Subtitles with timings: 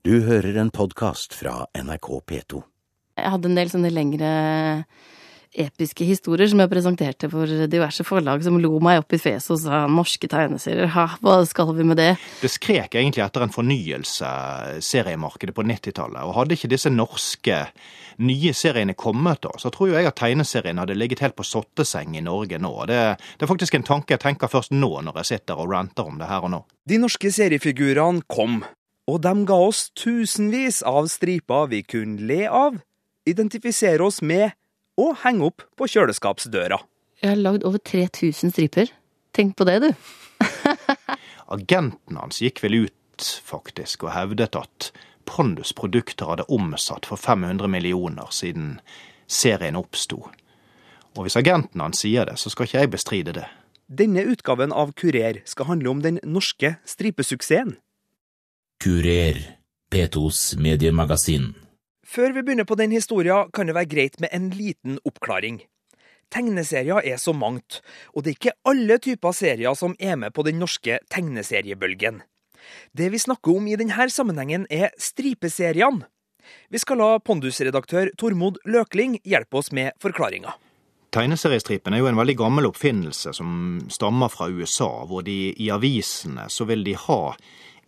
[0.00, 2.60] Du hører en podkast fra NRK P2.
[3.20, 4.30] Jeg hadde en del sånne lengre
[5.50, 9.60] episke historier som jeg presenterte for diverse forlag som lo meg opp i fjeset og
[9.60, 12.14] sa norske tegneserier, ha, hva skal vi med det?
[12.40, 14.32] Det skrek egentlig etter en fornyelse,
[14.88, 16.24] seriemarkedet på 90-tallet.
[16.24, 17.60] Og hadde ikke disse norske
[18.24, 22.16] nye seriene kommet da, så tror jo jeg at tegneserien hadde ligget helt på sotteseng
[22.16, 22.72] i Norge nå.
[22.88, 23.04] Det,
[23.36, 26.16] det er faktisk en tanke jeg tenker først nå når jeg sitter og ranter om
[26.24, 26.64] det her og nå.
[26.88, 28.62] De norske seriefigurene kom,
[29.10, 32.78] og de ga oss tusenvis av striper vi kunne le av,
[33.26, 34.52] identifisere oss med
[35.00, 36.78] og henge opp på kjøleskapsdøra.
[37.20, 38.92] Jeg har lagd over 3000 striper.
[39.36, 39.90] Tenk på det, du.
[41.54, 44.90] Agenten hans gikk vel ut, faktisk, og hevdet at
[45.28, 48.78] Pondus produkter hadde omsatt for 500 millioner siden
[49.30, 50.24] serien oppsto.
[51.18, 53.46] Og hvis agenten hans sier det, så skal ikke jeg bestride det.
[53.90, 57.76] Denne utgaven av Kurer skal handle om den norske stripesuksessen.
[58.80, 59.36] Kurer,
[59.92, 61.50] P2s mediemagasin.
[62.06, 65.58] Før vi begynner på den historien, kan det være greit med en liten oppklaring.
[66.32, 67.82] Tegneserier er så mangt,
[68.16, 72.22] og det er ikke alle typer serier som er med på den norske tegneseriebølgen.
[72.96, 76.08] Det vi snakker om i denne sammenhengen, er stripeseriene.
[76.72, 80.56] Vi skal la Pondus-redaktør Tormod Løkling hjelpe oss med forklaringa.
[81.12, 86.48] Tegneseriestripen er jo en veldig gammel oppfinnelse som stammer fra USA, hvor de i avisene
[86.48, 87.24] så vil de ha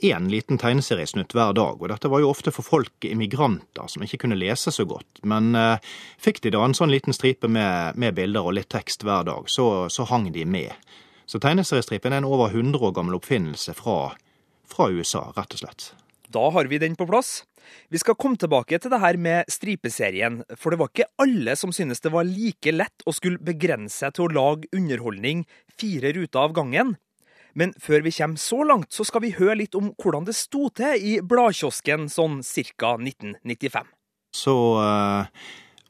[0.03, 4.25] én liten tegneseriesnutt hver dag, og dette var jo ofte for folk, immigranter, som ikke
[4.25, 5.23] kunne lese så godt.
[5.29, 9.07] Men eh, fikk de da en sånn liten stripe med, med bilder og litt tekst
[9.07, 10.75] hver dag, så, så hang de med.
[11.31, 14.13] Så tegneseriestripen er en over 100 år gammel oppfinnelse fra,
[14.69, 15.93] fra USA, rett og slett.
[16.33, 17.43] Da har vi den på plass.
[17.93, 21.73] Vi skal komme tilbake til det her med stripeserien, for det var ikke alle som
[21.75, 25.45] syntes det var like lett å skulle begrense seg til å lage underholdning
[25.81, 26.97] fire ruter av gangen.
[27.59, 30.69] Men før vi kommer så langt, så skal vi høre litt om hvordan det sto
[30.75, 32.95] til i bladkiosken sånn ca.
[32.97, 33.91] 1995.
[34.33, 35.29] Så uh,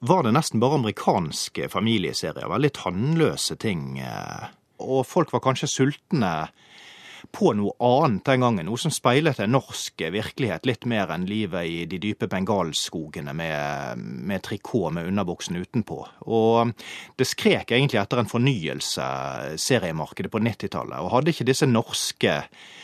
[0.02, 4.00] var det nesten bare amerikanske familieserier, veldig tannløse ting.
[4.02, 4.50] Uh,
[4.82, 6.32] og folk var kanskje sultne
[7.30, 8.66] på noe annet den gangen.
[8.66, 14.02] Noe som speilet en norsk virkelighet litt mer enn livet i de dype bengalskogene med,
[14.02, 16.00] med trikot med underbuksen utenpå.
[16.26, 16.72] Og
[17.20, 19.08] det skrek egentlig etter en fornyelse,
[19.60, 20.98] seriemarkedet på 90-tallet.
[21.00, 22.40] Og hadde ikke disse norske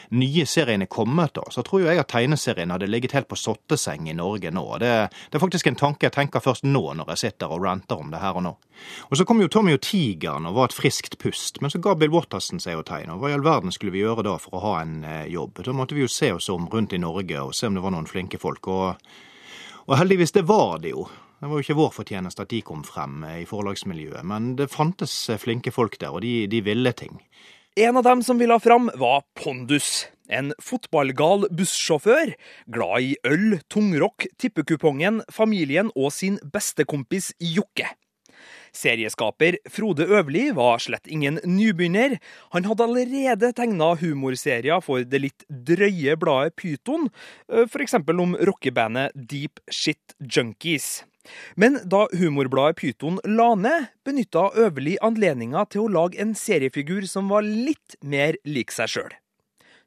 [0.09, 4.09] nye seriene kommet da, så tror jo jeg at tegneserien hadde ligget helt på sotteseng
[4.09, 4.65] i Norge nå.
[4.81, 4.93] Det,
[5.29, 8.13] det er faktisk en tanke jeg tenker først nå når jeg sitter og ranter om
[8.13, 8.55] det her og nå.
[9.11, 11.97] Og så kom jo Tommy og Tigeren og var et friskt pust, men så ga
[11.99, 13.17] Bill Watterson seg å tegne.
[13.17, 15.63] Og hva i all verden skulle vi gjøre da for å ha en eh, jobb?
[15.65, 17.95] Da måtte vi jo se oss om rundt i Norge og se om det var
[17.95, 18.69] noen flinke folk.
[18.69, 19.09] Og,
[19.87, 21.07] og heldigvis, det var det jo.
[21.39, 24.69] Det var jo ikke vår fortjeneste at de kom frem eh, i forlagsmiljøet, men det
[24.73, 27.21] fantes eh, flinke folk der, og de, de ville ting.
[27.79, 30.09] En av dem som ville ha fram, var Pondus.
[30.29, 32.35] En fotballgal bussjåfør,
[32.75, 37.87] glad i øl, tungrock, tippekupongen, familien og sin bestekompis Jokke.
[38.77, 42.19] Serieskaper Frode Øverli var slett ingen nybegynner.
[42.55, 47.09] Han hadde allerede tegna humorserier for det litt drøye bladet Pyton,
[47.49, 47.99] f.eks.
[47.99, 51.03] om rockebandet Deep Shit Junkies.
[51.57, 57.29] Men da humorbladet Pyton la ned, benytta Øverli anledninga til å lage en seriefigur som
[57.33, 59.13] var litt mer lik seg sjøl.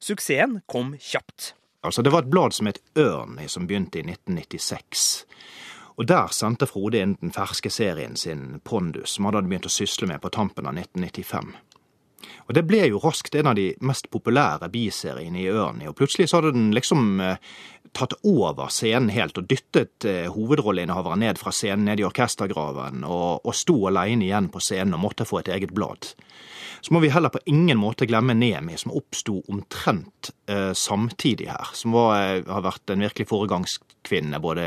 [0.01, 1.53] Suksessen kom kjapt.
[1.81, 5.25] Altså, Det var et blad som het Ørn, som begynte i 1996.
[5.97, 9.74] Og Der sendte Frode inn den ferske serien sin Pondus, som han hadde begynt å
[9.74, 11.53] sysle med på tampen av 1995.
[12.47, 16.29] Og Det ble jo raskt en av de mest populære biseriene i Ørni, og plutselig
[16.29, 17.38] så hadde den liksom eh,
[17.97, 23.46] tatt over scenen helt og dyttet eh, hovedrolleinnehaveren ned fra scenen ned i orkestergraven, og,
[23.46, 26.13] og sto alene igjen på scenen og måtte få et eget blad.
[26.81, 31.69] Så må vi heller på ingen måte glemme Nemi, som oppsto omtrent eh, samtidig her.
[31.78, 34.66] Som var, eh, har vært en virkelig foregangskvinne, både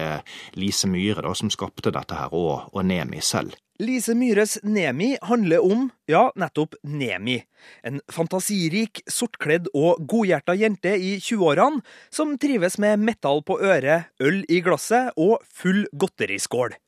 [0.60, 3.56] Lise Myhre, da, som skapte dette her, og, og Nemi selv.
[3.82, 7.40] Lise Myhres Nemi handler om, ja, nettopp Nemi.
[7.82, 11.82] En fantasirik, sortkledd og godhjerta jente i 20-årene
[12.14, 16.78] som trives med metall på øret, øl i glasset og full godteriskål.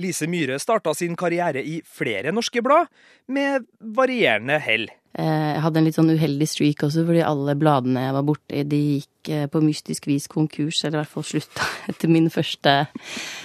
[0.00, 2.88] Lise Myhre starta sin karriere i flere norske blad,
[3.28, 4.88] med varierende hell.
[5.12, 8.62] Eh, jeg hadde en litt sånn uheldig streak også, fordi alle bladene jeg var borti,
[8.64, 12.76] de gikk eh, på mystisk vis konkurs, eller i hvert fall slutta etter min første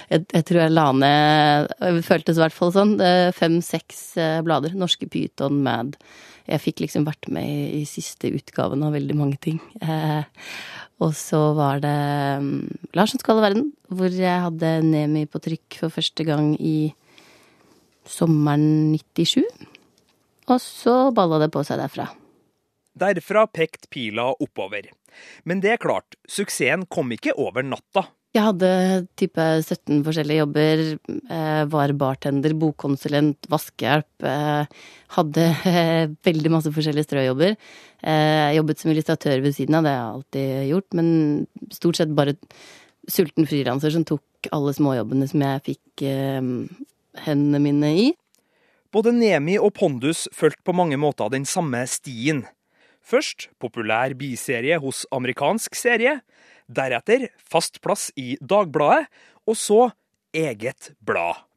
[0.08, 2.96] Jeg, jeg tror jeg la ned Det føltes i hvert fall sånn.
[3.36, 4.72] Fem-seks eh, blader.
[4.78, 5.98] Norske Pyton, Mad.
[6.48, 9.58] Jeg fikk liksom vært med i, i siste utgaven av veldig mange ting.
[9.84, 10.24] Eh,
[11.04, 11.96] og så var det
[12.42, 12.66] um,
[12.96, 16.90] Larsens kalde verden, hvor jeg hadde Nemi på trykk for første gang i
[18.08, 19.44] sommeren 97.
[20.48, 22.08] Og så balla det på seg derfra.
[22.98, 24.88] Derfra pekte pila oppover.
[25.46, 28.08] Men det er klart, suksessen kom ikke over natta.
[28.36, 28.70] Jeg hadde
[29.16, 30.82] type 17 forskjellige jobber.
[31.32, 34.26] Eh, var bartender, bokkonsulent, vaskehjelp.
[34.28, 34.82] Eh,
[35.16, 37.56] hadde eh, veldig masse forskjellige strøjobber.
[38.54, 40.98] Jobbet som illustratør ved siden av, det har jeg alltid gjort.
[41.00, 41.08] Men
[41.74, 42.36] stort sett bare
[43.08, 46.04] sulten frilanser som tok alle småjobbene som jeg fikk
[47.24, 48.06] hendene mine i.
[48.94, 52.44] Både Nemi og Pondus fulgte på mange måter den samme stien.
[53.02, 56.20] Først populær biserie hos amerikansk serie.
[56.68, 59.08] Deretter fast plass i Dagbladet,
[59.48, 59.80] og så
[60.36, 61.47] eget blad.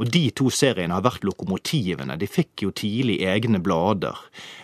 [0.00, 2.18] Og de to seriene har vært lokomotivene.
[2.20, 4.18] De fikk jo tidlig egne blader.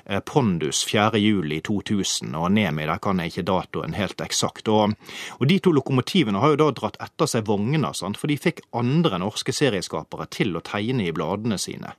[0.04, 1.18] Eh, Pondus 4.
[1.18, 4.68] juli 2000 og Nemi, der kan jeg ikke datoen helt eksakt.
[4.68, 4.96] Og,
[5.38, 8.18] og, de to lokomotivene har jo da dratt etter seg vogner, sant?
[8.18, 11.94] for de fikk andre norske serieskapere til å tegne i bladene sine.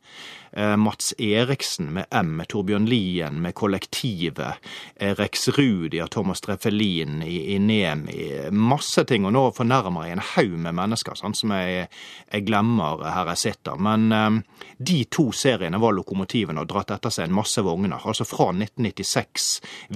[0.55, 4.59] Eh, Mats Eriksen med M, Torbjørn Lien med Kollektivet,
[4.95, 8.51] eh, Rex Rudi og Thomas Treffelin i, i Nemi.
[8.51, 9.25] Masse ting.
[9.25, 11.87] Og nå fornærmer jeg en haug med mennesker sant, som jeg,
[12.27, 13.79] jeg, glemmer her jeg sitter.
[13.81, 14.39] Men um,
[14.77, 17.97] de to seriene var lokomotivene og dratt etter seg en masse vogner.
[17.97, 19.47] Altså fra 1996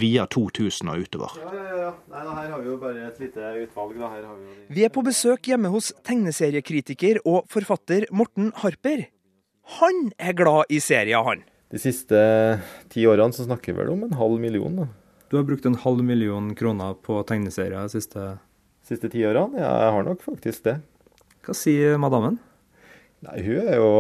[0.02, 1.38] via 2000 og utover.
[1.44, 1.92] Ja, ja, ja.
[2.14, 4.00] Nei, da, her har vi jo bare et lite utvalg.
[4.00, 4.14] Da.
[4.16, 9.08] Her har vi, jo vi er på besøk hjemme hos tegneseriekritiker og forfatter Morten Harper.
[9.78, 11.44] Han er glad i serier, han.
[11.68, 12.18] De siste
[12.94, 14.84] ti årene så snakker vi vel om en halv million.
[14.84, 14.88] da.
[15.28, 18.38] Du har brukt en halv million kroner på tegneserier de siste
[18.88, 19.60] Siste ti årene?
[19.60, 20.78] Ja, jeg har nok faktisk det.
[21.44, 22.38] Hva sier madammen?
[23.26, 23.92] Nei, hun er jo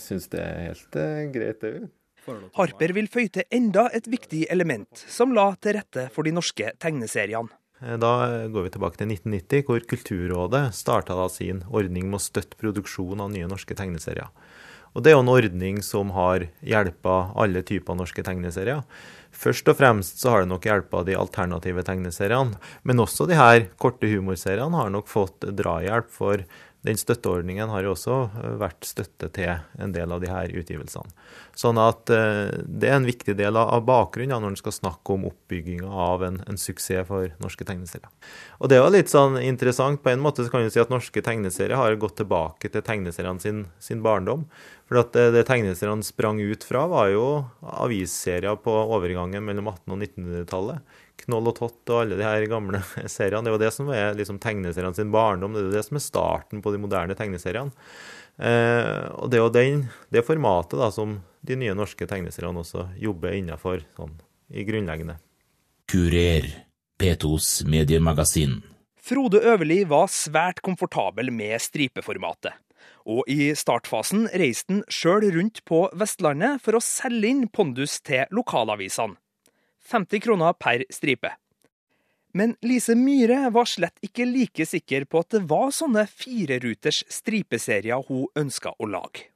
[0.00, 1.88] Syns det er helt uh, greit, det, hun.
[2.56, 6.74] Harper vil føye til enda et viktig element som la til rette for de norske
[6.82, 7.48] tegneseriene.
[7.80, 8.12] Eh, da
[8.52, 13.32] går vi tilbake til 1990, hvor Kulturrådet starta sin ordning med å støtte produksjon av
[13.32, 14.28] nye norske tegneserier.
[14.90, 18.82] Og Det er jo en ordning som har hjelpa alle typer norske tegneserier.
[19.30, 23.68] Først og fremst så har det nok hjelpa de alternative tegneseriene, men også de her
[23.78, 26.10] korte humorseriene har nok fått drahjelp.
[26.10, 26.42] For
[26.86, 29.50] den støtteordningen har jo også eh, vært støtte til
[29.80, 31.12] en del av de her utgivelsene.
[31.58, 35.26] Sånn at eh, det er en viktig del av bakgrunnen når en skal snakke om
[35.28, 38.08] oppbygginga av en, en, suksess for norske tegneserier.
[38.58, 40.00] Og det jo litt sånn interessant.
[40.00, 43.44] På en måte så kan du si at norske tegneserier har gått tilbake til tegneseriene
[43.44, 44.48] sin, sin barndom.
[44.88, 47.26] For at det, det tegneseriene sprang ut fra, var jo
[47.60, 50.98] avisserier på overgangen mellom 1800- og 1900-tallet.
[51.26, 52.82] Knoll og Tott og alle de her gamle
[53.16, 53.44] seriene.
[53.46, 55.56] Det er jo det som er liksom tegneseriene sin barndom.
[55.56, 57.74] Det er det som er starten på de moderne tegneseriene.
[58.40, 62.88] Eh, og det er jo den, det formatet da, som de nye norske tegneseriene også
[63.00, 64.16] jobber innenfor sånn,
[64.52, 65.18] i grunnleggende.
[65.90, 66.48] Kurer,
[67.00, 68.60] P2s mediemagasin.
[69.00, 72.54] Frode Øverli var svært komfortabel med stripeformatet.
[73.08, 78.28] Og i startfasen reiste han sjøl rundt på Vestlandet for å selge inn pondus til
[78.36, 79.16] lokalavisene.
[79.90, 81.32] 50 kroner per stripe.
[82.32, 88.06] Men Lise Myhre var slett ikke like sikker på at det var sånne fireruters stripeserier
[88.06, 89.26] hun ønska å lage.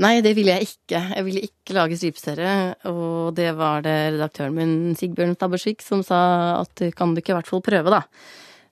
[0.00, 1.00] Nei, det ville jeg ikke.
[1.12, 2.52] Jeg ville ikke lage stripeserie.
[2.88, 6.20] Og det var det redaktøren min, Sigbjørn Stabbersvik, som sa
[6.60, 8.04] at kan du ikke i hvert fall prøve, da.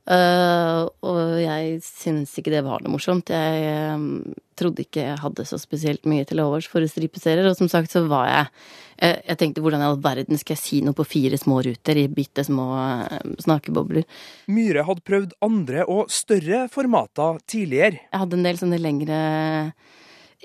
[0.08, 3.28] Uh, og jeg syns ikke det var noe morsomt.
[3.28, 4.22] Jeg um,
[4.56, 7.44] trodde ikke jeg hadde så spesielt mye til overs for stripeserier.
[7.50, 10.62] Og som sagt så var jeg uh, Jeg tenkte hvordan i all verden skal jeg
[10.62, 14.08] si noe på fire små ruter i bitte små uh, snakebobler?
[14.48, 18.00] Myhre hadde prøvd andre og større formater tidligere.
[18.08, 19.20] Jeg hadde en del sånne lengre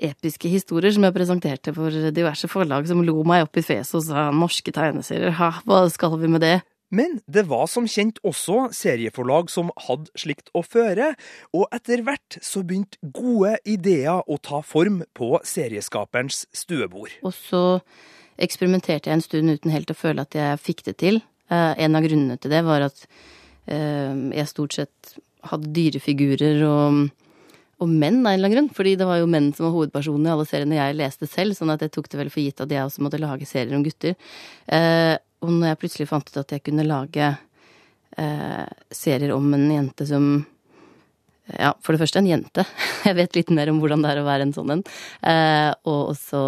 [0.04, 4.06] episke historier som jeg presenterte for diverse forlag som lo meg opp i fjeset og
[4.08, 6.56] sa norske tegneserier, ha, hva skal vi med det?
[6.92, 11.12] Men det var som kjent også serieforlag som hadde slikt å føre,
[11.56, 17.14] og etter hvert så begynte gode ideer å ta form på serieskaperens stuebord.
[17.24, 17.64] Og så
[18.42, 21.20] eksperimenterte jeg en stund uten helt å føle at jeg fikk det til.
[21.50, 23.04] Eh, en av grunnene til det var at
[23.70, 25.14] eh, jeg stort sett
[25.44, 27.04] hadde dyrefigurer og,
[27.82, 28.72] og menn av en eller annen grunn.
[28.74, 31.74] Fordi det var jo menn som var hovedpersonene i alle seriene jeg leste selv, sånn
[31.74, 34.18] at jeg tok det vel for gitt at jeg også måtte lage serier om gutter.
[35.44, 37.30] Eh, og når jeg plutselig fant ut at jeg kunne lage
[38.16, 40.44] eh, serier om en jente som
[41.44, 42.62] Ja, for det første en jente.
[43.04, 44.82] Jeg vet litt mer om hvordan det er å være en sånn en.
[45.20, 46.40] Eh, og også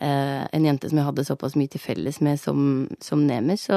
[0.00, 3.76] eh, en jente som jeg hadde såpass mye til felles med som, som Nemi, så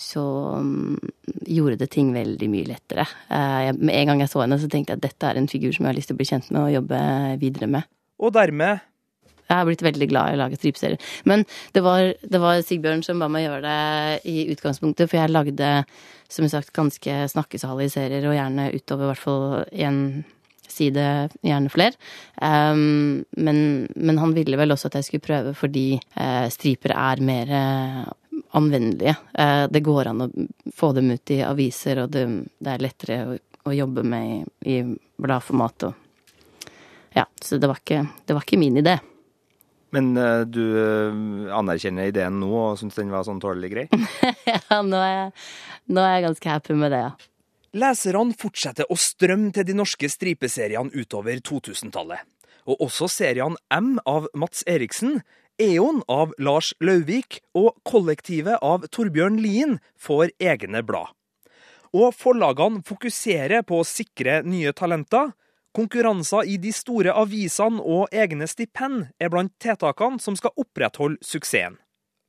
[0.00, 0.22] så
[0.56, 0.96] um,
[1.44, 3.04] gjorde det ting veldig mye lettere.
[3.28, 5.74] Jeg, med en gang jeg så henne, så tenkte jeg at dette er en figur
[5.76, 7.00] som jeg har lyst til å bli kjent med og jobbe
[7.42, 7.90] videre med.
[8.24, 8.80] Og dermed
[9.50, 11.12] jeg har blitt veldig glad i å lage stripeserier.
[11.28, 15.34] Men det var, det var, Sigbjørn som ba meg gjøre det i utgangspunktet, for jeg
[15.34, 15.70] lagde
[16.30, 19.98] som sagt ganske snakkesalige serier, og gjerne utover i hvert fall en
[20.70, 21.98] side, gjerne flere.
[22.36, 27.22] Um, men, men, han ville vel også at jeg skulle prøve fordi uh, striper er
[27.26, 28.04] mer uh,
[28.58, 29.16] anvendelige.
[29.34, 30.30] Uh, det går an å
[30.76, 32.26] få dem ut i aviser, og det,
[32.58, 34.80] det er lettere å, å, jobbe med i, i
[35.20, 36.06] bladformat og
[37.10, 39.00] Ja, så det var ikke, det var ikke min idé.
[39.94, 43.86] Men uh, du uh, anerkjenner ideen nå og syns den var sånn tålelig grei?
[44.50, 45.32] ja, nå er, jeg,
[45.90, 47.12] nå er, jeg, ganske happy med det, ja.
[47.80, 52.26] Leserne fortsetter å strømme til de norske stripeseriene utover 2000-tallet.
[52.70, 55.20] Og også seriene M av Mats Eriksen,
[55.60, 61.12] Eon av Lars Lauvik og Kollektivet av Torbjørn Lien får egne blad.
[61.94, 65.34] Og forlagene fokuserer på å sikre nye talenter,
[65.76, 71.78] Konkurranser i de store avisene og egne stipend er blant tiltakene som skal opprettholde suksessen.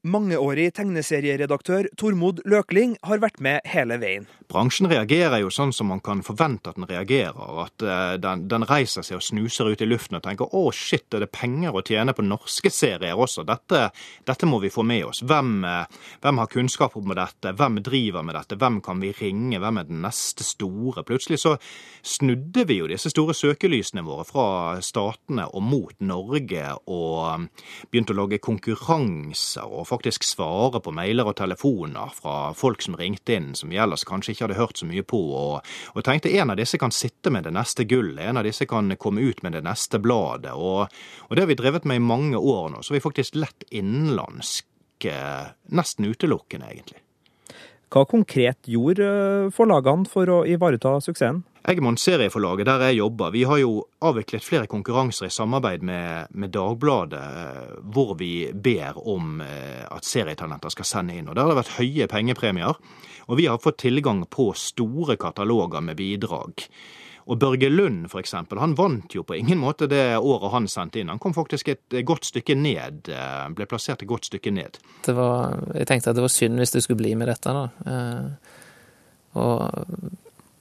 [0.02, 4.24] Mangeårig tegneserieredaktør Tormod Løkling har vært med hele veien.
[4.50, 7.60] Bransjen reagerer jo sånn som man kan forvente at den reagerer.
[7.62, 11.06] At uh, den, den, reiser seg og snuser ut i luften og tenker å shit,
[11.14, 13.46] er det penger å tjene på norske serier også?
[13.46, 13.84] Dette,
[14.26, 15.22] dette må vi få med oss.
[15.22, 17.54] Hvem, uh, hvem, har kunnskap om dette?
[17.62, 18.58] Hvem driver med dette?
[18.58, 19.62] Hvem kan vi ringe?
[19.62, 21.06] Hvem er den neste store?
[21.06, 21.54] Plutselig så
[22.02, 24.48] snudde vi jo disse store søkelysene våre fra
[24.82, 27.46] statene og mot Norge, og
[27.94, 29.70] begynte å lage konkurranser.
[29.70, 34.06] og faktisk svare på mailer og telefoner fra folk som ringte inn, som vi ellers
[34.08, 37.34] kanskje ikke hadde hørt så mye på, og, og tenkte en av disse kan sitte
[37.34, 40.56] med det neste gullet, en av disse kan komme ut med det neste bladet.
[40.56, 40.88] Og,
[41.28, 44.68] og det har vi drevet med i mange år nå, så vi faktisk lett innenlandsk,
[45.12, 47.02] eh, nesten utelukkende, egentlig.
[47.92, 51.44] Hva konkret gjorde eh, forlagene for å ivareta suksessen?
[51.62, 56.50] Eggemont serieforlaget, der jeg jobber, vi har jo avviklet flere konkurranser i samarbeid med, med
[56.56, 61.30] Dagbladet, eh, hvor vi ber om eh, at serietalenter skal sende inn.
[61.30, 62.80] Og Der har det vært høye pengepremier,
[63.28, 66.66] og vi har fått tilgang på store kataloger med bidrag.
[67.30, 70.98] Og Børge Lund, for eksempel, han vant jo på ingen måte det året han sendte
[70.98, 71.14] inn.
[71.14, 73.06] Han kom faktisk et godt stykke ned.
[73.14, 74.82] Eh, ble plassert et godt stykke ned.
[75.06, 77.70] Var, jeg tenkte at det var synd hvis du skulle bli med dette, da.
[79.38, 79.62] Og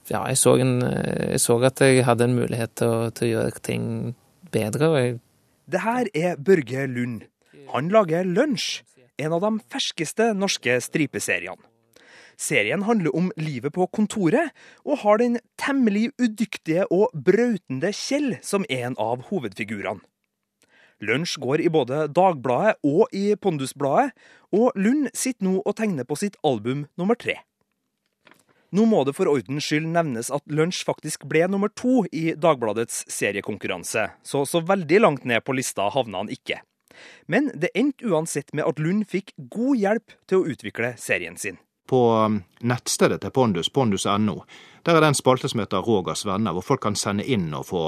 [0.09, 3.33] ja, jeg så, en, jeg så at jeg hadde en mulighet til å, til å
[3.35, 3.83] gjøre ting
[4.51, 4.89] bedre.
[4.97, 5.19] jeg
[5.71, 7.21] det her er Børge Lund.
[7.71, 8.81] Han lager Lunsj,
[9.21, 11.61] en av de ferskeste norske stripeseriene.
[12.41, 14.49] Serien handler om livet på kontoret,
[14.83, 20.01] og har den temmelig udyktige og brautende Kjell som en av hovedfigurene.
[21.01, 24.11] Lunsj går i både Dagbladet og i Pondusbladet,
[24.51, 27.39] og Lund sitter nå og tegner på sitt album nummer tre.
[28.71, 33.03] Nå må det for ordens skyld nevnes at Lunsj faktisk ble nummer to i Dagbladets
[33.11, 36.61] seriekonkurranse, så så veldig langt ned på lista havna han ikke.
[37.27, 41.59] Men det endte uansett med at Lund fikk god hjelp til å utvikle serien sin
[41.91, 44.37] på um, nettstedet til Pondus, pondus.no.
[44.85, 47.67] Der er det en spalte som heter Rogers venner, hvor folk kan sende inn og
[47.67, 47.83] få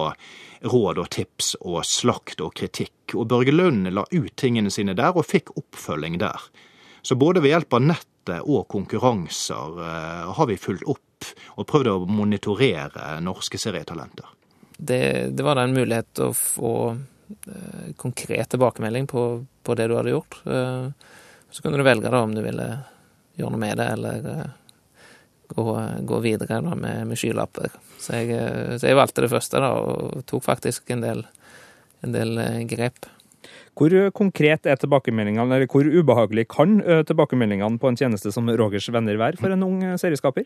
[0.73, 3.15] råd og tips og slakt og kritikk.
[3.15, 6.49] Og Børge Lund la ut tingene sine der, og fikk oppfølging der.
[7.03, 7.85] Så både ved hjelp av
[8.23, 11.25] nettet og konkurranser eh, har vi fulgt opp
[11.55, 14.25] og prøvd å monitorere norske serietalenter.
[14.77, 16.95] Det, det var da en mulighet å få
[17.47, 20.41] eh, konkret tilbakemelding på, på, det du hadde gjort.
[20.45, 20.89] Eh,
[21.49, 22.67] så kunne du velge da om du ville
[23.35, 24.51] gjøre noe med det, eller
[25.47, 25.65] gå,
[26.01, 27.71] gå, videre da, med, med skylapper.
[27.99, 28.37] Så jeg,
[28.79, 31.23] så jeg, valgte det første, da, og tok faktisk en del,
[32.03, 33.07] en del grep.
[33.73, 36.77] Hvor konkret er tilbakemeldingene, eller hvor ubehagelig kan
[37.09, 40.45] tilbakemeldingene på en tjeneste som Rogers venner være for en ung serieskaper?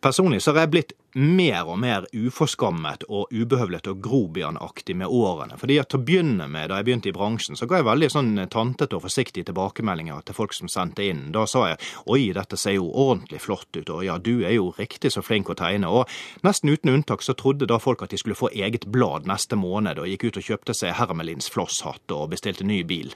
[0.00, 5.56] Personlig så har jeg blitt mer og mer uforskammet og ubehøvlet og grobianaktig med årene.
[5.56, 8.10] Fordi at til å begynne med, da jeg begynte i bransjen, så ga jeg veldig
[8.12, 11.30] sånn tantete og forsiktige tilbakemeldinger til folk som sendte inn.
[11.32, 11.80] Da sa jeg
[12.12, 15.48] oi, dette ser jo ordentlig flott ut, og ja, du er jo riktig så flink
[15.48, 15.88] å tegne.
[15.88, 19.56] Og nesten uten unntak så trodde da folk at de skulle få eget blad neste
[19.56, 23.14] måned, og gikk ut og kjøpte seg Hermelins flosshatt og bestilte ny bil.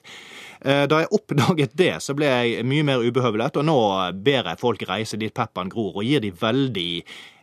[0.60, 3.76] Eh, da jeg oppdaget det, så ble jeg mye mer ubehøvlet, og nå
[4.24, 6.92] ber jeg folk reise dit pepperen gror, og gir de veldig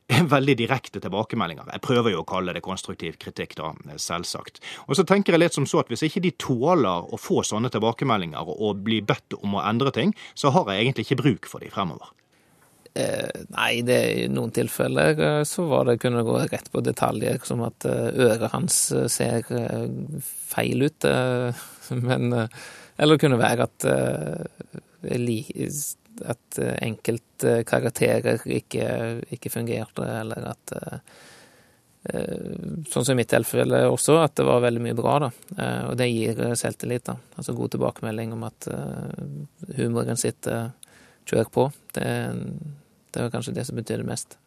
[0.08, 1.68] veldig direkte tilbakemeldinger.
[1.74, 4.62] Jeg prøver jo å kalle det konstruktiv kritikk, da, selvsagt.
[4.88, 7.72] Og så tenker jeg litt som så at hvis ikke de tåler å få sånne
[7.74, 11.64] tilbakemeldinger og bli bedt om å endre ting, så har jeg egentlig ikke bruk for
[11.64, 12.14] de fremover.
[12.98, 17.38] Eh, nei, det, i noen tilfeller eh, så var det, kunne gå rett på detaljer,
[17.46, 18.80] som at eh, øret hans
[19.14, 19.46] ser
[20.24, 21.06] feil ut.
[22.08, 23.86] Men Eller det kunne være at
[26.26, 28.88] at eh, enkelte karakterer ikke,
[29.34, 31.02] ikke, fungerte, eller at eh,
[32.08, 35.28] Sånn som i mitt tilfelle også, at det var veldig mye bra, da.
[35.58, 37.18] Eh, og det gir selvtillit, da.
[37.36, 38.68] Altså god tilbakemelding om at
[39.76, 40.70] humoren sitter
[41.28, 41.66] kjør på.
[41.98, 42.08] Det,
[43.12, 44.38] det var kanskje det som betydde mest.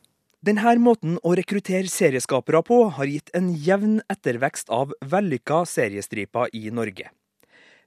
[0.41, 6.71] Denne måten å rekruttere serieskapere på har gitt en jevn ettervekst av vellykka seriestriper i
[6.73, 7.11] Norge.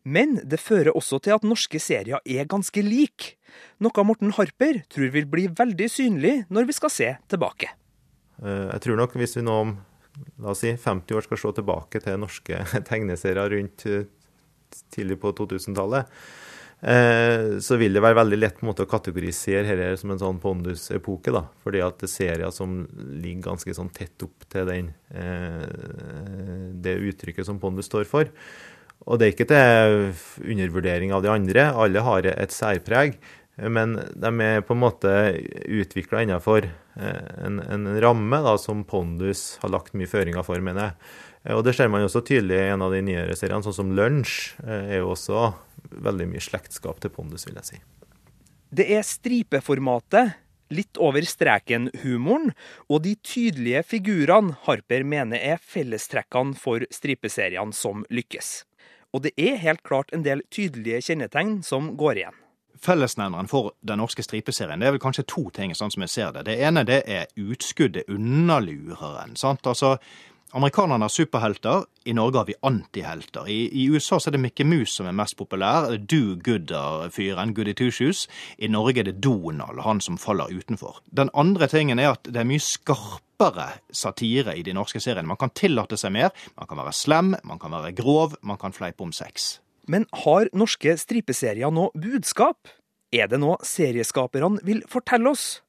[0.03, 3.37] Men det fører også til at norske serier er ganske like,
[3.79, 7.71] noe Morten Harper tror vil bli veldig synlig når vi skal se tilbake.
[8.43, 9.75] Eh, jeg tror nok hvis vi nå om
[10.43, 14.09] la oss si, 50 år skal se tilbake til norske tegneserier rundt eh,
[14.93, 16.09] tidlig på 2000-tallet,
[16.83, 21.31] Eh, så vil det være veldig lett måte å kategorisere dette som en sånn Pondus-epoke.
[21.63, 22.81] fordi at det er serier som
[23.23, 24.89] ligger ganske sånn tett opp til den,
[26.83, 28.27] det uttrykket som Pondus står for.
[29.03, 31.67] Og det er ikke til undervurdering av de andre.
[31.75, 33.17] Alle har et særpreg.
[33.57, 35.11] Men de er på en måte
[35.69, 40.87] utvikla innenfor eh, en, en, ramme da, som Pondus har lagt mye føringer for, mener
[40.87, 41.11] jeg.
[41.53, 44.55] Og det ser man også tydelig i en av de nyere seriene, sånn som Lunsj
[44.63, 45.51] er jo også
[46.01, 47.81] veldig mye slektskap til Pondus, vil jeg si.
[48.73, 50.39] Det er stripeformatet,
[50.73, 52.53] litt over streken-humoren
[52.87, 58.63] og de tydelige figurene Harper mener er fellestrekkene for stripeseriene som lykkes.
[59.13, 62.39] Og det er helt klart en del tydelige kjennetegn som går igjen.
[62.83, 66.33] Fellesnevneren for den norske stripeserien det er vel kanskje to ting, sånn som jeg ser
[66.35, 66.47] det.
[66.49, 69.37] Det ene det er utskuddet, underlureren.
[69.39, 69.67] sant?
[69.69, 69.97] Altså,
[70.53, 73.47] Amerikanerne har superhelter, i Norge har vi antihelter.
[73.49, 77.89] I, I, USA så er det Mickey Mouse som er mest populær, do-gooder-fyren, Goody Two
[77.89, 78.27] Shoes.
[78.61, 80.99] I Norge er det Donald, han som faller utenfor.
[81.09, 85.25] Den andre tingen er at det er mye skarpere satire i de norske seriene.
[85.31, 88.77] Man kan tillate seg mer, man kan være slem, man kan være grov, man kan
[88.77, 89.55] fleipe om sex.
[89.89, 92.69] Men har norske stripeserier noe budskap?
[93.09, 95.63] Er det noe serieskaperne vil fortelle oss?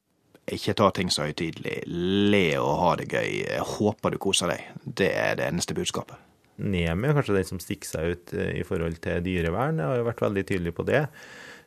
[0.52, 1.78] Ikke ta ting så høytidelig.
[1.88, 3.30] Le og ha det gøy.
[3.46, 4.66] Jeg håper du koser deg.
[4.84, 6.20] Det er det eneste budskapet.
[6.60, 9.80] Nemi er kanskje den som stikker seg ut eh, i forhold til dyrevern.
[9.80, 11.02] Jeg har jo vært veldig tydelig på det.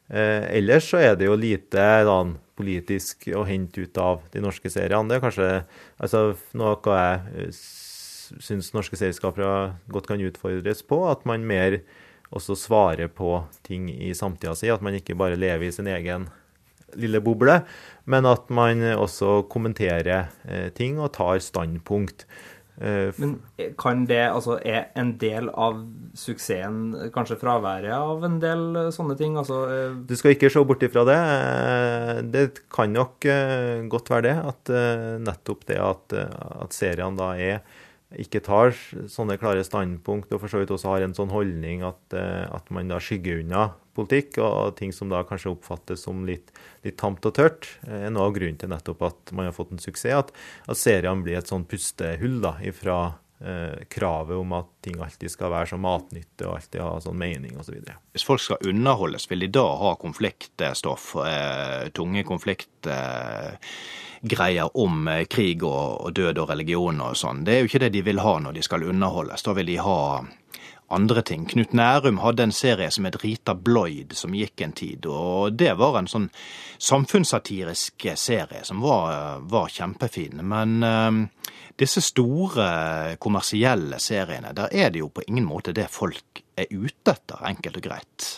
[0.08, 4.72] Eh, ellers så er det jo lite sånn, politisk å hente ut av de norske
[4.72, 5.10] seriene.
[5.10, 5.50] Det er kanskje
[6.00, 6.22] altså,
[6.58, 7.60] noe jeg eh,
[8.48, 11.04] syns norske serieskapere godt kan utfordres på.
[11.12, 11.82] At man mer
[12.30, 14.72] også svarer på ting i samtida si.
[14.72, 16.30] At man ikke bare lever i sin egen
[16.96, 17.62] lille boble,
[18.08, 22.28] men at man også kommenterer eh, ting og tar standpunkt.
[22.78, 23.34] Eh, men
[23.80, 25.82] kan det, altså er en del av
[26.18, 29.36] suksessen kanskje fraværet av en del sånne ting?
[29.40, 31.18] Altså, eh, du skal ikke se bort ifra det.
[32.32, 33.28] Det kan nok
[33.92, 34.38] godt være det.
[34.54, 34.74] At
[35.26, 37.84] nettopp det at, at seriene da er
[38.16, 38.72] ikke tar
[39.12, 42.88] sånne klare standpunkt, og for så vidt også har en sånn holdning at, at man
[42.88, 43.66] da skygger unna
[43.98, 46.54] politikk, og ting som da kanskje oppfattes som litt,
[46.86, 49.74] litt tamt og tørt, er eh, noe av grunnen til nettopp at man har fått
[49.76, 50.16] en suksess.
[50.18, 50.36] At,
[50.70, 53.02] at seriene blir et sånn pustehull da, ifra
[53.40, 57.58] eh, kravet om at ting alltid skal være som matnytte og alltid ha sånn mening
[57.60, 57.76] osv.
[57.84, 65.08] Så Hvis folk skal underholdes, vil de da ha konfliktstoff, eh, tunge konfliktgreier eh, om
[65.08, 67.44] eh, krig og, og død og religion og sånn?
[67.46, 69.46] Det er jo ikke det de vil ha når de skal underholdes.
[69.46, 70.00] Da vil de ha
[70.88, 71.46] andre ting.
[71.46, 75.06] Knut Nærum hadde en serie som het Rita Bloyd, som gikk en tid.
[75.12, 76.30] Og det var en sånn
[76.80, 80.42] samfunnssatirisk serie som var, var kjempefin.
[80.48, 86.44] Men uh, disse store kommersielle seriene, der er det jo på ingen måte det folk
[86.58, 88.30] er ute etter, enkelt og greit.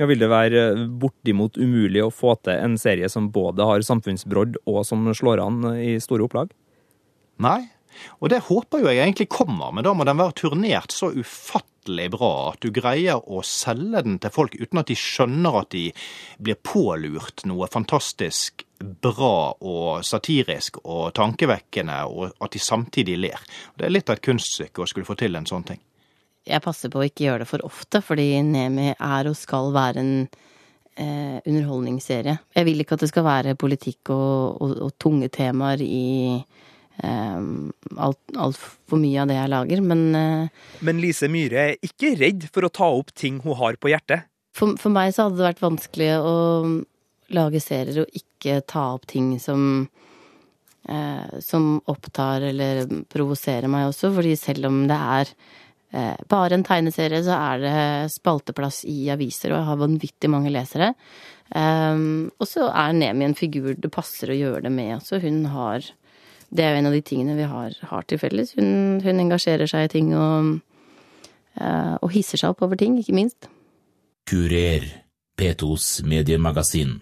[0.00, 0.62] Ja, Vil det være
[0.98, 5.66] bortimot umulig å få til en serie som både har samfunnsbrodd og som slår an
[5.76, 6.54] i store opplag?
[7.42, 7.60] Nei,
[8.20, 12.08] og det håper jo jeg egentlig kommer, men da må den være turnert så ufattelig
[12.14, 15.86] bra at du greier å selge den til folk uten at de skjønner at de
[16.38, 23.42] blir pålurt noe fantastisk bra og satirisk og tankevekkende, og at de samtidig ler.
[23.78, 25.82] Det er litt av et kunststykke å skulle få til en sånn ting.
[26.42, 30.02] Jeg passer på å ikke gjøre det for ofte, fordi Nemi er og skal være
[30.02, 32.34] en eh, underholdningsserie.
[32.56, 36.42] Jeg vil ikke at det skal være politikk og, og, og tunge temaer i
[37.02, 42.46] altfor alt mye av det jeg lager, men eh, Men Lise Myhre er ikke redd
[42.52, 44.28] for å ta opp ting hun har på hjertet?
[44.56, 46.36] For, for meg så hadde det vært vanskelig å
[47.32, 49.88] lage serier og ikke ta opp ting som
[50.88, 55.34] eh, som opptar eller provoserer meg også, fordi selv om det er
[55.96, 60.52] eh, bare en tegneserie, så er det spalteplass i aviser, og jeg har vanvittig mange
[60.52, 60.92] lesere.
[61.52, 65.02] Um, og så er Nemi en figur det passer å gjøre det med.
[65.04, 65.84] Så hun har
[66.52, 68.52] det er jo en av de tingene vi har, har til felles.
[68.58, 70.58] Hun, hun, engasjerer seg i ting og,
[71.56, 73.48] uh, og hisser seg opp over ting, ikke minst.
[74.28, 74.84] Kurer,
[75.40, 76.98] P2s mediemagasin.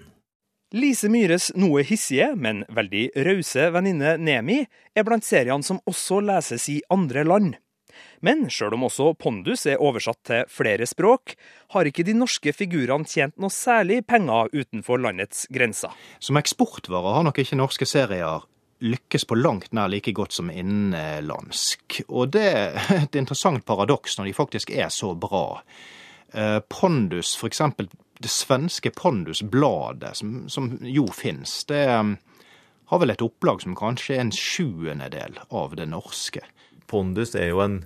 [0.71, 4.61] Lise Myhres noe hissige, men veldig rause venninne Nemi
[4.95, 7.57] er blant seriene som også leses i andre land.
[8.23, 11.35] Men sjøl om også Pondus er oversatt til flere språk,
[11.75, 15.91] har ikke de norske figurene tjent noe særlig penger utenfor landets grenser.
[16.23, 18.47] Som eksportvare har nok ikke norske serier
[18.81, 22.01] lykkes på langt nær like godt som innenlandsk.
[22.09, 25.61] Og det er et interessant paradoks når de faktisk er så bra.
[26.33, 27.91] Eh, Pondus, eksempel
[28.21, 32.11] det svenske Pondusbladet, som, som jo fins, det eh,
[32.91, 36.43] har vel et opplag som kanskje er en sjuendedel av det norske.
[36.91, 37.85] Pondus er jo en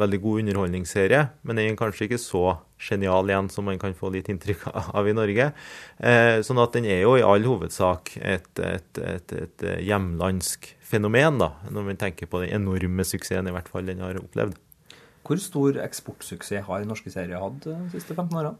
[0.00, 2.44] veldig god underholdningsserie, men den er kanskje ikke så
[2.78, 5.50] genial igjen som man kan få litt inntrykk av i Norge.
[5.98, 11.42] Eh, sånn at den er jo i all hovedsak et, et, et, et hjemlandsk fenomen,
[11.42, 14.56] da, når man tenker på den enorme suksessen i hvert fall den har opplevd.
[15.28, 18.56] Hvor stor eksportsuksess har norske serier hatt de siste 15 årene?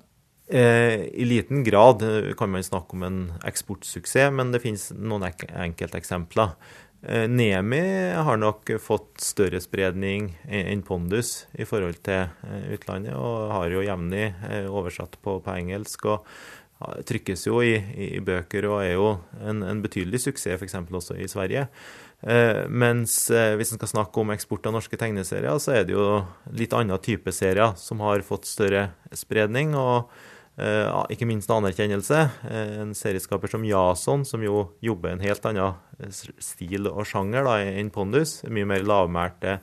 [0.48, 2.02] Eh, I liten grad
[2.38, 6.54] kan man snakke om en eksportsuksess, men det finnes noen enkelteksempler.
[7.02, 13.52] Eh, Nemi har nok fått større spredning enn Pondus i forhold til eh, utlandet, og
[13.54, 16.08] har jo jevnlig eh, oversatt på, på, engelsk.
[16.10, 16.26] og
[16.78, 17.72] Trykkes jo i,
[18.14, 19.06] i bøker og er jo
[19.42, 20.76] en, en betydelig suksess f.eks.
[20.78, 21.64] også i Sverige.
[22.22, 25.94] Eh, mens eh, hvis en skal snakke om eksport av norske tegneserier, så er det
[25.94, 29.74] jo litt annen type serier som har fått større spredning.
[29.78, 30.10] og
[31.12, 32.24] ikke minst anerkjennelse.
[32.42, 36.10] Uh, en serieskaper som Jason, som jo jobber en helt annen eh,
[36.42, 39.60] stil og sjanger da, enn Pondus, mye mer lavmælte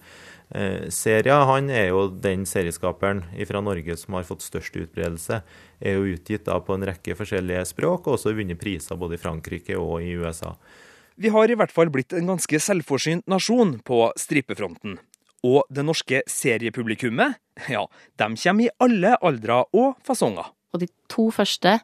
[0.93, 1.41] serier.
[1.49, 5.39] Han er jo den serieskaperen fra Norge som har fått størst utbredelse.
[5.81, 9.23] Er jo utgitt da, på en rekke forskjellige språk, og også vunnet priser både i
[9.23, 10.53] Frankrike og i USA.
[11.17, 14.99] Vi har i hvert fall blitt en ganske selvforsynt nasjon på stripefronten.
[15.45, 17.37] Og det norske seriepublikummet,
[17.69, 17.85] ja,
[18.19, 20.54] de kommer i alle aldre og fasonger.
[20.75, 21.77] Og de to første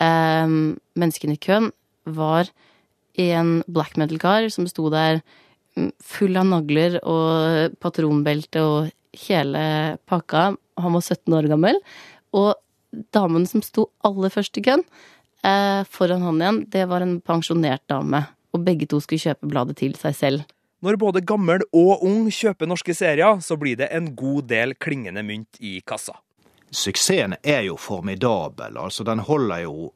[0.00, 0.56] eh,
[0.96, 1.70] menneskene i køen
[2.08, 2.48] var
[3.20, 5.20] en black metal-kar som sto der
[5.76, 8.92] mm, full av nagler og patronbelte og
[9.26, 9.64] hele
[10.08, 10.52] pakka.
[10.80, 11.80] Han var 17 år gammel.
[12.32, 12.54] Og
[13.12, 14.84] damen som sto aller først i køen,
[15.44, 18.24] eh, foran han igjen, det var en pensjonert dame.
[18.52, 20.48] Og begge to skulle kjøpe bladet til seg selv.
[20.82, 25.22] Når både gammel og ung kjøper norske serier, så blir det en god del klingende
[25.22, 26.16] mynt i kassa
[26.72, 28.78] suksessen er jo formidabel.
[28.78, 29.92] Altså, den holder jo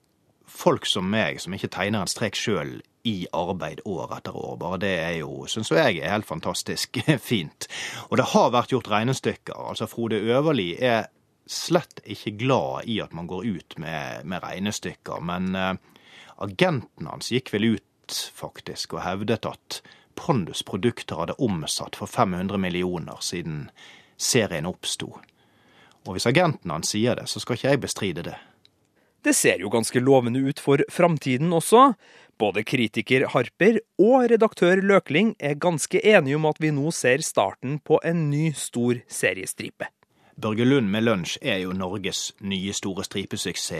[0.47, 4.57] folk som meg, som ikke tegner en strek sjøl, i arbeid år etter år.
[4.59, 6.99] Bare det er jo, syns jeg, er helt fantastisk
[7.31, 7.69] fint.
[8.11, 9.55] Og det har vært gjort regnestykker.
[9.55, 11.07] Altså, Frode Øverli er
[11.47, 15.77] slett ikke glad i at man går ut med, med regnestykker, men uh,
[16.43, 19.81] agenten hans gikk vel ut faktisk og hevdet at
[20.17, 23.69] Pondus produkter hadde omsatt for 500 millioner siden
[24.17, 25.13] serien oppsto.
[26.07, 28.37] Og hvis agenten hans sier det, så skal ikke jeg bestride det.
[29.27, 31.97] Det ser jo ganske lovende ut for framtiden også.
[32.39, 37.81] Både kritiker Harper og redaktør Løkling er ganske enige om at vi nå ser starten
[37.81, 39.89] på en ny stor seriestripe.
[40.37, 43.73] Børge Lund med lunsj er jo Norges nye store stripesuksess,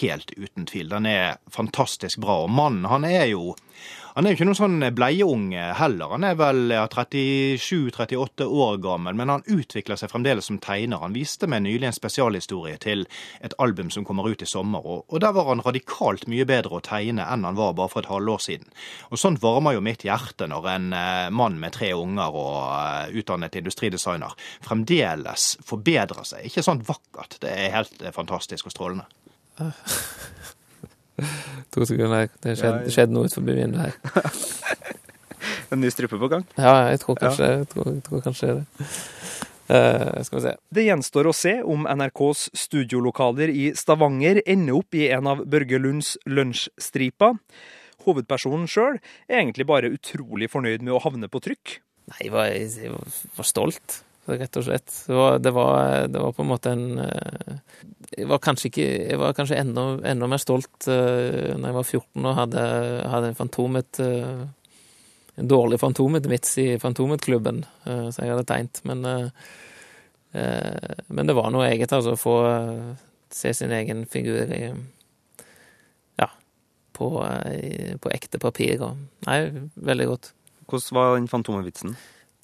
[0.00, 0.88] helt uten tvil.
[0.88, 2.38] Den er fantastisk bra.
[2.46, 3.52] Og mannen, han er jo
[4.16, 6.14] han er jo ikke noen sånn bleieunge heller.
[6.14, 11.02] Han er vel 37-38 år gammel, men han utvikler seg fremdeles som tegner.
[11.02, 13.04] Han viste meg nylig en spesialhistorie til
[13.44, 16.84] et album som kommer ut i sommer, og, der var han radikalt mye bedre å
[16.84, 18.72] tegne enn han var bare for et halvår siden.
[19.10, 23.12] Og sånt varmer jo mitt hjerte når en eh, mann med tre unger og uh,
[23.12, 24.32] utdannet industridesigner
[24.64, 26.48] fremdeles forbedrer seg.
[26.48, 29.08] Ikke sånn vakkert, det er helt fantastisk og strålende.
[31.74, 32.30] To sekunder.
[32.42, 34.36] Det skjedde, skjedde noe utenfor vinduet her.
[35.74, 36.44] en ny strupe på gang?
[36.56, 38.66] Ja, jeg tror kanskje, jeg tror, jeg tror kanskje det.
[39.66, 40.52] Uh, skal vi se.
[40.78, 45.80] Det gjenstår å se om NRKs studiolokaler i Stavanger ender opp i en av Børge
[45.82, 47.34] Lunds lunsjstriper.
[48.06, 51.80] Hovedpersonen sjøl er egentlig bare utrolig fornøyd med å havne på trykk.
[52.12, 54.92] Nei, jeg var, jeg var stolt rett og slett.
[55.06, 57.58] Det var, det var, det var på en måte en eh,
[58.16, 61.86] Jeg var kanskje ikke Jeg var kanskje enda, enda mer stolt uh, når jeg var
[61.86, 62.64] 14 og hadde,
[63.12, 64.42] hadde en Fantomet uh,
[65.36, 68.80] En dårlig Fantomet-vits i Fantomet-klubben uh, som jeg hadde tegnet.
[68.88, 69.04] Men,
[71.08, 72.34] men det var noe eget, altså, å få
[73.32, 74.62] se sin egen figur i
[76.20, 76.28] Ja,
[76.96, 77.08] på,
[78.00, 78.82] på ekte papir.
[78.84, 79.38] Og, nei,
[79.76, 80.32] veldig godt.
[80.66, 81.96] Hvordan var den Fantomet-vitsen?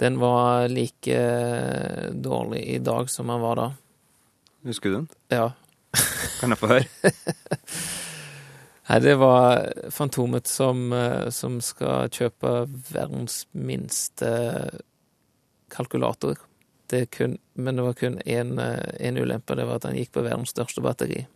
[0.03, 3.73] Den var like eh, dårlig i dag som den var da.
[4.67, 5.09] Husker du den?
[5.31, 5.53] Ja.
[6.41, 6.87] Kan jeg få høre?
[8.89, 14.33] Nei, det var Fantomet som, eh, som skal kjøpe verdens minste
[15.71, 16.43] kalkulator.
[16.91, 20.27] Det kun, men det var kun én eh, ulempe, det var at han gikk på
[20.27, 21.29] verdens største batteri.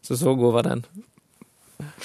[0.00, 0.86] Så så god var den.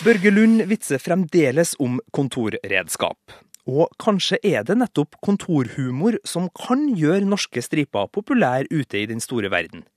[0.01, 3.37] Børge Lund vitser fremdeles om kontorredskap.
[3.65, 9.23] Og kanskje er det nettopp kontorhumor som kan gjøre norske striper populær ute i den
[9.23, 9.87] store verden.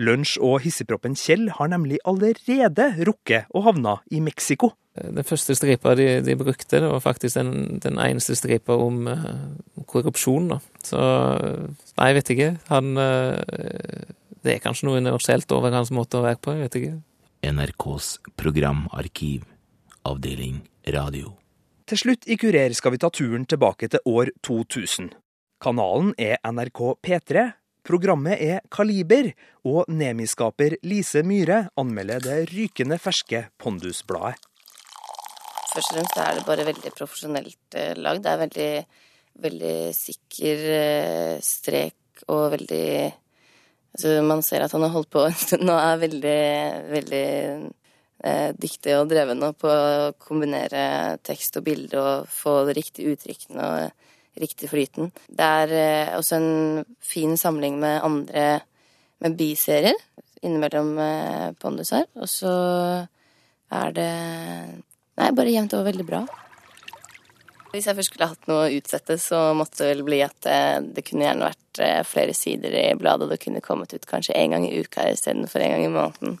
[0.00, 4.72] Lunsj og hissigproppen Kjell har nemlig allerede rukket å havne i Mexico.
[4.96, 9.84] Den første stripa de, de brukte, det var faktisk den, den eneste stripa om uh,
[9.88, 10.58] korrupsjon, da.
[10.84, 12.50] Så nei, jeg vet ikke.
[12.68, 13.40] Han uh,
[14.42, 16.96] Det er kanskje noe universelt over hans måte å være på, jeg vet ikke.
[17.52, 19.46] NRKs programarkiv,
[20.08, 20.60] avdeling
[20.92, 21.32] radio.
[21.92, 25.10] Til slutt i Kurer skal vi ta turen tilbake til år 2000.
[25.60, 27.42] Kanalen er NRK P3,
[27.84, 29.28] programmet er Kaliber,
[29.68, 34.40] og Nemi-skaper Lise Myhre anmelder det rykende ferske Pondus-bladet.
[35.74, 38.24] Først og fremst er det bare veldig profesjonelt eh, lagd.
[38.24, 38.72] Det er veldig,
[39.44, 42.88] veldig sikker eh, strek og veldig
[43.92, 46.42] Altså, man ser at han har holdt på en stund og er veldig,
[46.88, 47.26] veldig
[48.54, 54.12] dyktig og dreven på å kombinere tekst og bilde og få det riktige uttrykkene og
[54.40, 55.10] riktig flyten.
[55.28, 58.44] Det er eh, også en fin samling med andre
[59.22, 59.98] med biserier
[60.42, 62.08] innimellom eh, Pondus her.
[62.18, 62.54] Og så
[63.72, 64.12] er det
[65.12, 66.22] Nei, bare jevnt over veldig bra.
[67.72, 70.78] Hvis jeg først skulle hatt noe å utsette, så måtte det vel bli at eh,
[70.80, 74.36] det kunne gjerne vært eh, flere sider i bladet, og det kunne kommet ut kanskje
[74.40, 76.40] én gang i uka istedenfor en gang i måneden.